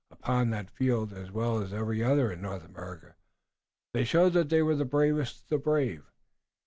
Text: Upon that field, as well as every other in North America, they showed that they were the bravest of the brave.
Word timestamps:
Upon 0.09 0.49
that 0.49 0.71
field, 0.71 1.13
as 1.13 1.29
well 1.29 1.59
as 1.61 1.71
every 1.73 2.03
other 2.03 2.31
in 2.31 2.41
North 2.41 2.65
America, 2.65 3.13
they 3.93 4.03
showed 4.03 4.33
that 4.33 4.49
they 4.49 4.63
were 4.63 4.75
the 4.75 4.83
bravest 4.83 5.43
of 5.43 5.49
the 5.49 5.57
brave. 5.59 6.07